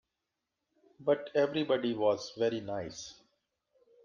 But 0.99 1.29
everybody 1.35 1.93
was 1.93 2.33
very 2.35 2.59
nice. 2.59 3.21